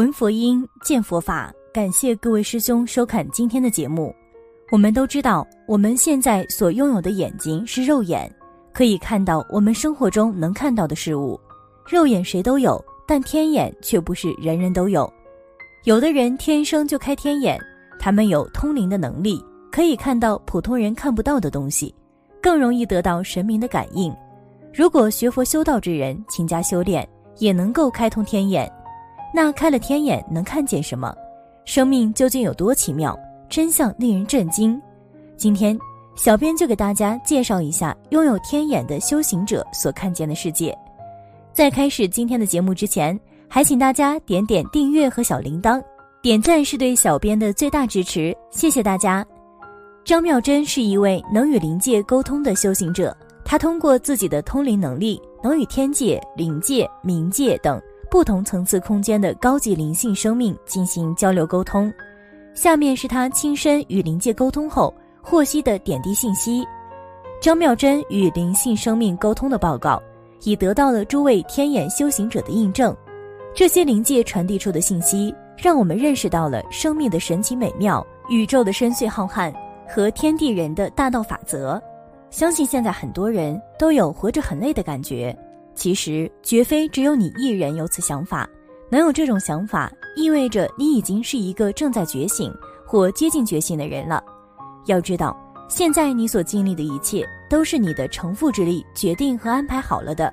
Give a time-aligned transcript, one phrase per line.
[0.00, 1.52] 闻佛音，见佛法。
[1.74, 4.14] 感谢各位师兄收看今天的节目。
[4.72, 8.34] 我们都知道，我们现在所拥有的眼睛是肉眼，
[8.72, 11.38] 可以看到我们生活中能看到的事物。
[11.86, 15.06] 肉眼谁都有，但天眼却不是人人都有。
[15.84, 17.60] 有的人天生就开天眼，
[17.98, 19.38] 他们有通灵的能力，
[19.70, 21.94] 可以看到普通人看不到的东西，
[22.40, 24.10] 更容易得到神明的感应。
[24.72, 27.06] 如果学佛修道之人勤加修炼，
[27.36, 28.66] 也能够开通天眼。
[29.32, 31.14] 那开了天眼能看见什么？
[31.64, 33.18] 生命究竟有多奇妙？
[33.48, 34.80] 真相令人震惊。
[35.36, 35.78] 今天，
[36.16, 40.76] 小编就给大家介绍一下拥有天眼的修行者所看见的世界。
[41.52, 45.82] 在开始今天的节目之前，还请大家点点订阅和小铃铛，
[46.22, 49.24] 点赞是对小编的最大支持，谢谢大家。
[50.04, 57.80] 张妙珍是一位能与灵界沟通的修行者，他通过自己的通灵能力，能与天界、灵界、冥界等。
[58.10, 61.92] 不同层次空间的高级灵性生命进行交流沟通。
[62.52, 66.66] 下面是他亲身与灵界沟通后获悉的点滴信息。
[67.40, 70.02] 张妙珍与灵性生命沟通的报告，
[70.42, 72.94] 已得到了诸位天眼修行者的印证。
[73.54, 79.54] 这些灵界传递出的信息，让我们认识到了生命的神奇美妙、宇宙的深邃浩瀚
[79.88, 81.80] 和天地人的大道法则。
[82.30, 85.36] 相信现在很多人都有活着很累的感觉。
[85.80, 88.46] 其实绝非只有你一人有此想法，
[88.90, 92.54] 能有这种想法，意味着你已经是一个正在觉醒
[92.86, 94.22] 或接近觉醒的人了。
[94.84, 95.34] 要知道，
[95.70, 100.30] 现在你所经历的一切，都是你的成父之力决定和安排好了的，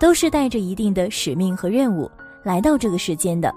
[0.00, 2.10] 都是带着一定的使命和任务
[2.42, 3.54] 来到这个世间的。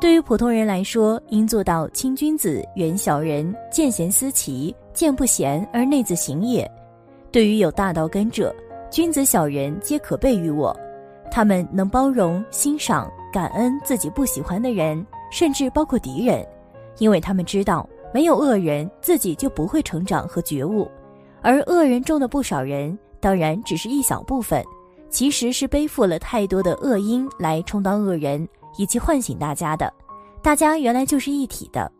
[0.00, 6.70] 对于普通人来说，应做到亲君子，远小人，见贤思齐，见不贤而内自省也。
[7.32, 8.54] 对于有大道根者。
[8.90, 10.74] 君子小人皆可备于我，
[11.30, 16.46] 他们能包容、欣赏、感恩自己不喜欢的人，甚至包括敌人，
[16.98, 20.90] 因为他们知道没有恶人，自己就不会成长和觉悟。
[21.42, 24.64] 而恶人中的不少人，当然只是一小部分，
[25.10, 28.48] 其实是背负了太多的恶因来充当恶人，
[28.78, 29.92] 以及唤醒大家的。
[30.42, 31.90] 大家原来就是一体的。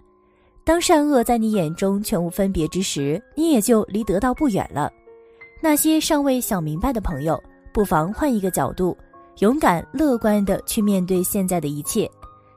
[0.64, 4.90] 当善恶在你眼中全无分别之时，你也就离得道不远了。
[5.60, 7.42] 那些尚未想明白的朋友，
[7.72, 8.96] 不妨换一个角度，
[9.38, 12.08] 勇敢乐观地去面对现在的一切，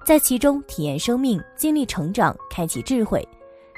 [0.06, 3.28] 在其中体验生命，经历成长，开启智慧。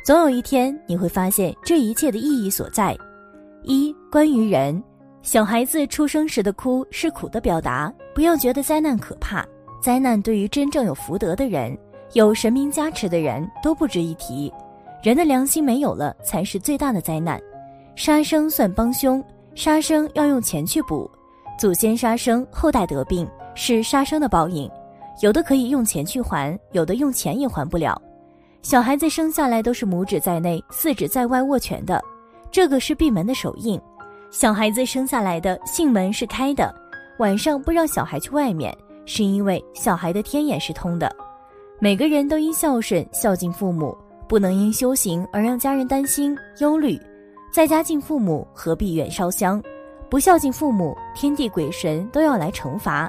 [0.06, 2.97] 总有一天，你会发现这一切的意义所在。
[3.63, 4.83] 一、关于人，
[5.22, 9.45] 小孩子出生时的哭是苦的表达，不要觉得灾难可怕。
[9.81, 11.78] 灾难对于真正有福德的人，
[12.12, 14.51] 有神明加持的人都不值一提。
[15.01, 17.41] 人的良心没有了，才是最大的灾难。
[17.96, 19.24] 杀生算帮凶，
[19.54, 21.09] 杀生要用钱去补。
[21.59, 24.70] 祖先杀生，后代得病，是杀生的报应。
[25.22, 28.00] 有的可以用钱去还，有的用钱也还不了。
[28.64, 32.02] 小孩子生下来都是拇指在内，四指在外握拳的，
[32.50, 33.80] 这个是闭门的手印。
[34.31, 36.74] 小孩子生下来的性门是开的，
[37.20, 38.75] 晚上不让小孩去外面，
[39.06, 41.16] 是因为小孩的天眼是通的。
[41.80, 43.96] 每个人都应孝顺孝敬父母，
[44.28, 47.00] 不能因修行而让家人担心忧虑。
[47.53, 49.62] 在家敬父母，何必远烧香？
[50.09, 53.08] 不孝敬父母，天地鬼神都要来惩罚。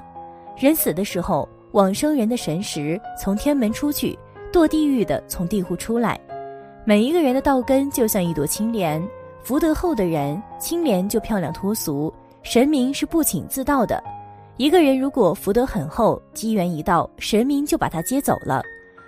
[0.55, 4.19] 人死的时候，往生人的神识从天门出去，
[4.53, 6.21] 堕地狱的从地户出来。
[6.85, 9.03] 每一个人的道根就像一朵青莲，
[9.43, 12.13] 福德厚的人，青莲就漂亮脱俗。
[12.43, 14.05] 神明是不请自到的。
[14.59, 18.61] 一个人如果福德很厚，机缘一到，神明就把他接走了；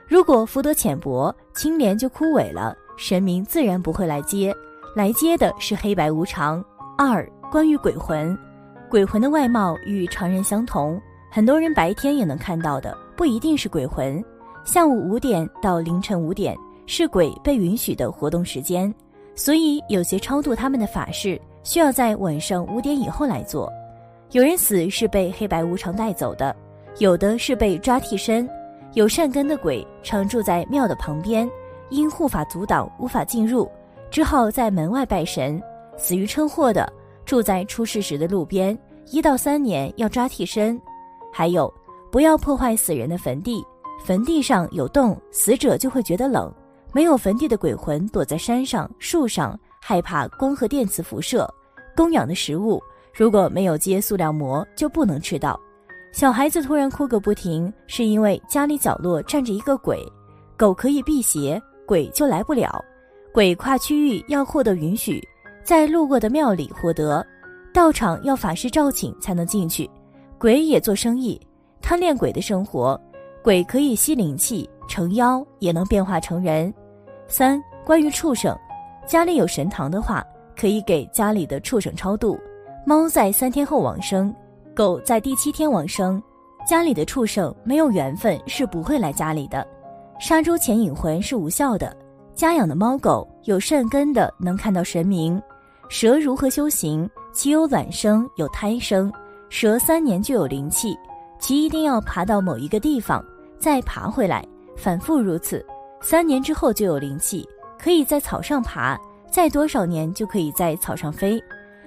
[0.08, 4.50] 如果福德浅薄，青莲就枯萎了，神明自然不会来接。
[4.96, 6.64] 来接的是黑白无常。
[6.96, 8.34] 二、关于鬼魂，
[8.88, 10.98] 鬼魂的外貌与常人相同，
[11.30, 14.24] 很多人白天也能看到的，不一定是鬼魂。
[14.64, 18.90] 下午五点到凌晨五点是鬼被允许的活动时间，
[19.34, 23.70] 所以有些超度他们的法事需要在晚上五点以后来做。
[24.30, 26.56] 有人死是被黑白无常带走的，
[27.00, 28.48] 有的是被抓替身。
[28.94, 31.46] 有善根的鬼常住在庙的旁边，
[31.90, 33.70] 因护法阻挡无法进入。
[34.10, 35.62] 只好在门外拜神。
[35.96, 36.90] 死于车祸的，
[37.24, 38.78] 住在出事时的路边，
[39.10, 40.80] 一到三年要抓替身。
[41.32, 41.72] 还有，
[42.10, 43.64] 不要破坏死人的坟地，
[44.04, 46.52] 坟地上有洞，死者就会觉得冷。
[46.92, 51.48] 没有坟地的鬼魂躲在山上、树上，害怕光和电磁辐射。
[51.94, 52.82] 供养的食物
[53.14, 55.58] 如果没有接塑料膜，就不能吃到。
[56.12, 60.00] 小孩子突然哭个不停，是因为家里角落站着一个鬼。
[60.56, 62.82] 狗可以辟邪，鬼就来不了。
[63.36, 65.22] 鬼跨区域要获得允许，
[65.62, 67.22] 在路过的庙里获得，
[67.70, 69.90] 道场要法师召请才能进去。
[70.38, 71.38] 鬼也做生意，
[71.82, 72.98] 贪恋鬼的生活，
[73.44, 76.72] 鬼可以吸灵气，成妖也能变化成人。
[77.28, 78.58] 三、关于畜生，
[79.06, 80.24] 家里有神堂的话，
[80.58, 82.40] 可以给家里的畜生超度。
[82.86, 84.34] 猫在三天后往生，
[84.74, 86.22] 狗在第七天往生，
[86.66, 89.68] 家里的畜生没有缘分是不会来家里的。
[90.18, 91.94] 杀猪前引魂是无效的。
[92.36, 95.40] 家养的猫狗有善根的，能看到神明。
[95.88, 97.08] 蛇如何修行？
[97.32, 99.10] 其有卵生，有胎生。
[99.48, 100.94] 蛇三年就有灵气，
[101.40, 103.24] 其一定要爬到某一个地方，
[103.58, 104.46] 再爬回来，
[104.76, 105.64] 反复如此，
[106.02, 107.48] 三年之后就有灵气，
[107.78, 109.00] 可以在草上爬，
[109.30, 111.42] 再多少年就可以在草上飞。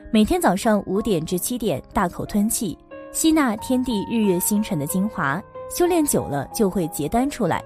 [0.10, 2.76] 每天早上五点至七点大口吞气，
[3.12, 7.64] 吸纳天地日月星辰的精华，修炼久了就会结丹出来。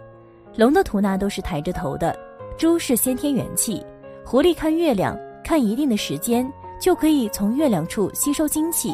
[0.57, 2.13] 龙的吐纳都是抬着头的，
[2.58, 3.86] 猪是先天元气，
[4.26, 6.52] 狐狸看月亮，看一定的时间。
[6.80, 8.94] 就可以从月亮处吸收精气。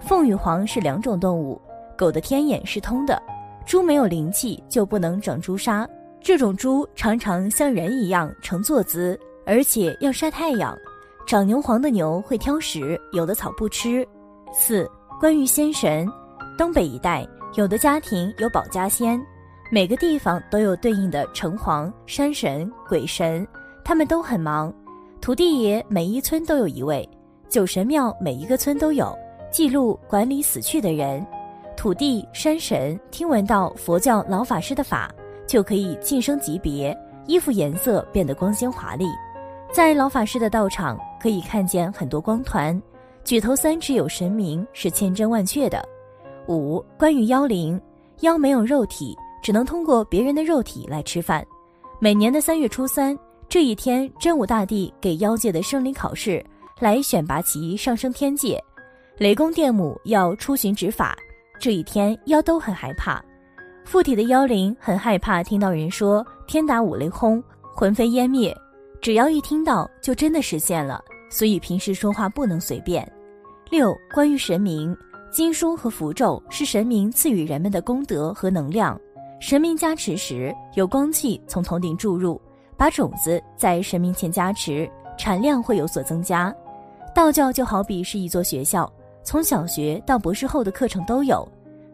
[0.00, 1.60] 凤与凰是两种动物，
[1.94, 3.20] 狗的天眼是通的，
[3.66, 5.86] 猪没有灵气就不能长朱砂。
[6.22, 10.74] 这种猪常常像人一样呈坐姿，而且要晒太阳。
[11.26, 14.06] 长牛黄的牛会挑食，有的草不吃。
[14.50, 16.10] 四、关于仙神，
[16.56, 17.26] 东北一带
[17.56, 19.22] 有的家庭有保家仙，
[19.68, 23.46] 每个地方都有对应的城隍、山神、鬼神，
[23.84, 24.72] 他们都很忙。
[25.20, 27.08] 土地爷每一村都有一位。
[27.48, 29.16] 九神庙每一个村都有
[29.50, 31.24] 记录管理死去的人，
[31.76, 35.10] 土地山神听闻到佛教老法师的法，
[35.48, 36.96] 就可以晋升级别，
[37.26, 39.06] 衣服颜色变得光鲜华丽。
[39.72, 42.80] 在老法师的道场可以看见很多光团，
[43.24, 45.84] 举头三尺有神明是千真万确的。
[46.46, 47.80] 五关于妖灵，
[48.20, 49.16] 妖没有肉体，
[49.46, 51.46] 只能通过别人的肉体来吃饭。
[52.00, 53.16] 每年的三月初三
[53.48, 56.44] 这一天，真武大帝给妖界的生灵考试。
[56.80, 58.60] 来选拔其上升天界，
[59.18, 61.16] 雷公电母要出巡执法。
[61.60, 63.24] 这一天，妖都很害怕，
[63.84, 67.40] 附体的妖灵很害怕听到人说“天打五雷轰，
[67.72, 68.52] 魂飞烟灭”，
[69.00, 71.00] 只要一听到，就真的实现了。
[71.30, 73.08] 所以平时说话不能随便。
[73.70, 74.94] 六、关于神明，
[75.30, 79.00] 经书和符咒是神明赐予人们的功德和能量。
[79.38, 82.40] 神明加持时，有光气从头顶注入，
[82.76, 86.54] 把种子在神明前加持，产量会有所增加。
[87.14, 88.90] 道教就好比是一座学校，
[89.22, 91.46] 从小学到博士后的课程都有。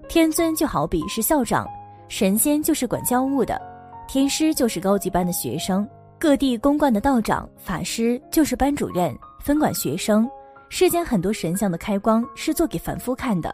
[0.09, 1.67] 天尊就好比是校长，
[2.09, 3.61] 神仙就是管教务的，
[4.07, 10.29] 天师就是高级班的学生，各地公观的道长、法师就是班主任，分管学生。
[10.69, 13.53] 世间很多神像的开光是做给凡夫看的。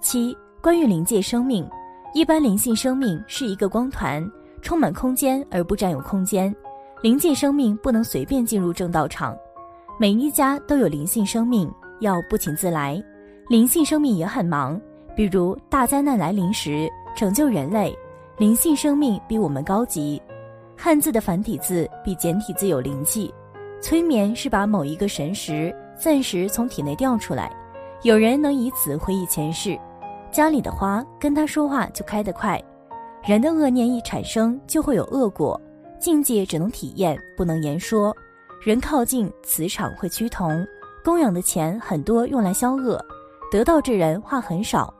[0.00, 1.68] 七、关于灵界生命，
[2.14, 4.22] 一般灵性生命是一个光团，
[4.60, 6.54] 充满空间而不占有空间。
[7.00, 9.34] 灵界生命不能随便进入正道场。
[9.98, 13.02] 每一家都有灵性生命，要不请自来。
[13.48, 14.78] 灵性生命也很忙，
[15.16, 16.86] 比如大灾难来临时
[17.16, 17.96] 拯救人类，
[18.36, 20.20] 灵性生命比我们高级。
[20.76, 23.32] 汉字的繁体字比简体字有灵气。
[23.80, 27.50] 催眠是把某一个神识暂时从体内调出来，
[28.02, 29.78] 有人能以此回忆前世。
[30.32, 32.60] 家里的花跟他说话就开得快。
[33.22, 35.60] 人的恶念一产生就会有恶果，
[36.00, 38.16] 境界只能体验，不能言说。
[38.62, 40.66] 人靠近磁场会趋同，
[41.04, 42.98] 供养的钱很多用来消恶，
[43.50, 44.92] 得道之人话很少。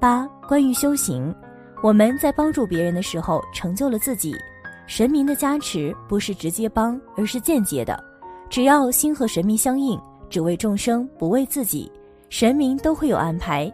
[0.00, 1.32] 八关于修行，
[1.82, 4.34] 我们在帮助别人的时候成就了自己，
[4.86, 8.02] 神明的加持不是直接帮，而是间接的。
[8.48, 10.00] 只要心和神明相应，
[10.30, 11.92] 只为众生不为自己，
[12.30, 13.72] 神明都会有安排。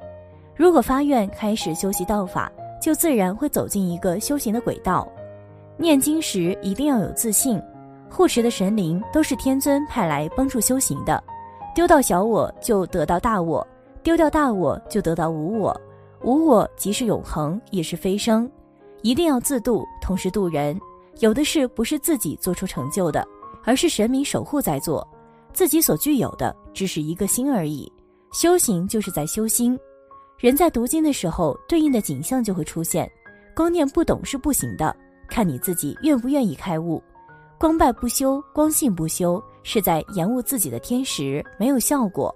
[0.59, 2.51] 如果发愿开始修习道法，
[2.83, 5.07] 就自然会走进一个修行的轨道。
[5.77, 7.63] 念经时一定要有自信。
[8.11, 11.23] 护持的神灵都是天尊派来帮助修行的，
[11.77, 13.65] 丢到小我就得到大我，
[14.03, 15.81] 丢掉大我就得到无我，
[16.25, 18.51] 无我即是永恒，也是飞升。
[19.03, 20.77] 一定要自度，同时度人。
[21.21, 23.25] 有的事不是自己做出成就的，
[23.63, 25.07] 而是神明守护在做，
[25.53, 27.93] 自己所具有的只是一个心而已。
[28.33, 29.79] 修行就是在修心。
[30.39, 33.11] 人在读经的时候，对应的景象就会出现。
[33.57, 34.95] 光念不懂是不行的，
[35.29, 37.03] 看你自己愿不愿意开悟。
[37.59, 42.33] 光拜不修，光信不修，是在延误自己的天时，没有效果。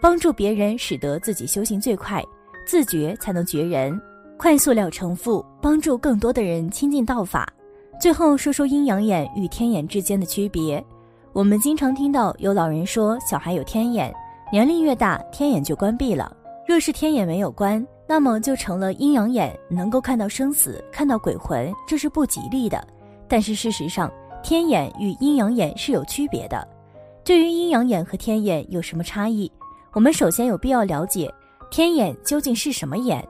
[0.00, 2.24] 帮助别人，使得自己修行最快，
[2.66, 4.00] 自觉才能觉人，
[4.38, 7.46] 快速了成负，帮助更多的人亲近道法。
[8.00, 10.82] 最后说说阴阳眼与天眼之间的区别。
[11.34, 14.10] 我们经常听到有老人说，小孩有天眼，
[14.50, 16.34] 年龄越大，天眼就关闭了。
[16.66, 22.82] 若是天眼没有关，那么就成了阴阳眼，能够看到生死，看到鬼魂，这是不吉利的。
[23.28, 24.10] 但是事实上，
[24.42, 26.66] 天眼与阴阳眼是有区别的。
[27.22, 29.50] 对于阴阳眼和天眼有什么差异？
[29.92, 31.32] 我们首先有必要了解
[31.70, 33.26] 天眼究竟是什么眼。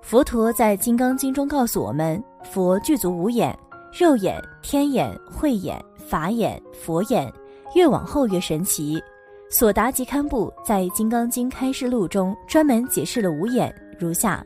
[0.00, 3.58] 佛陀在《金刚经》中告诉我们，佛具足五眼：
[3.92, 7.32] 肉眼、天眼、慧眼、法眼、佛眼。
[7.74, 9.02] 越往后越神奇。
[9.56, 14.44] 索达吉堪布在《金刚经开示录》中专门解释了五眼，如下：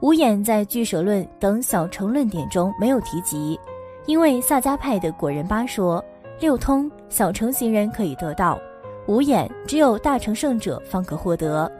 [0.00, 3.60] 五眼在俱舍论等小乘论点中没有提及，
[4.06, 6.02] 因为萨迦派的果仁巴说，
[6.40, 8.58] 六通小乘行人可以得到，
[9.06, 11.70] 五眼只有大乘圣者方可获得。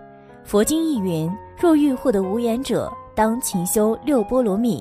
[0.45, 2.93] 佛经亦云：若欲获得五眼者。
[3.15, 4.81] 当勤修六波罗蜜，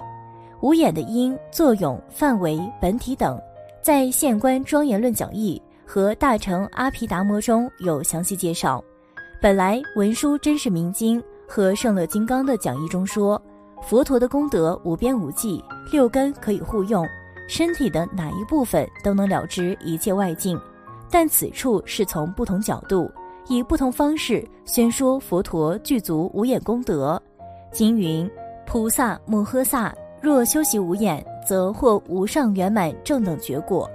[0.60, 3.42] 五眼的因、作用、范围、本体等，
[3.82, 8.84] 在《现观庄严论讲义》和《大乘阿毗达摩》中有详细介绍。
[9.42, 13.42] 本来文殊真实明经和圣乐金刚的讲义中说，
[13.82, 17.08] 佛陀的功德无边无际，六根可以互用，
[17.48, 20.60] 身体的哪一部分都能了知一切外境。
[21.10, 23.10] 但此处是从不同角度，
[23.48, 27.22] 以不同方式宣说佛陀具足五眼功德。
[27.72, 28.30] 经云：
[28.66, 33.90] 菩萨摩诃萨若修习五眼，则获无上圆满正等觉果。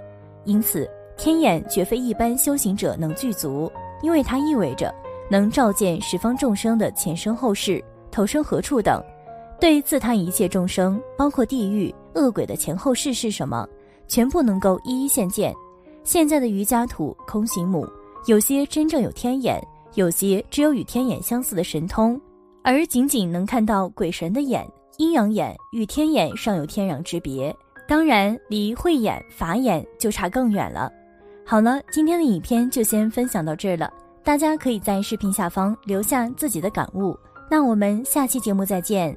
[0.44, 0.88] 因此，
[1.22, 3.70] 天眼绝非一般修行者能具足，
[4.02, 4.92] 因为它意味着
[5.30, 9.00] 能照见十方众生的前生后世、投生何处等，
[9.60, 13.64] 对自他一切众生，包括地狱恶鬼的前后世是什么，
[14.08, 15.54] 全部能够一一现见。
[16.02, 17.86] 现在的瑜伽土空行母，
[18.26, 19.64] 有些真正有天眼，
[19.94, 22.20] 有些只有与天眼相似的神通。
[22.64, 30.90] 而仅仅能看到鬼神的眼，阴阳眼与天眼尚有天壤之别，当然离慧眼、法眼就差更远了。
[31.52, 33.92] 好了，今天的影片就先分享到这儿了，
[34.24, 37.14] 大家可以在视频下方留下自己的感悟。
[37.50, 39.14] 那我们下期节目再见。